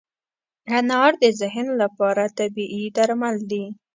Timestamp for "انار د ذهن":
0.77-1.67